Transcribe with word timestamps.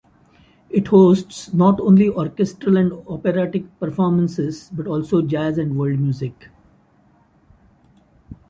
It 0.71 0.87
hosts 0.87 1.53
not 1.53 1.79
only 1.79 2.09
orchestral 2.09 2.75
and 2.75 2.91
operatic 3.07 3.65
performances, 3.79 4.71
but 4.73 4.87
also 4.87 5.21
jazz 5.21 5.59
and 5.59 5.77
world 5.77 5.99
music. 5.99 6.49